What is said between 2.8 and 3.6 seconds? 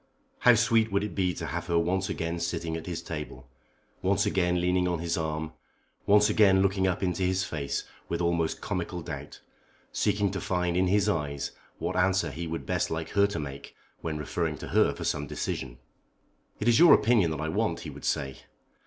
his table,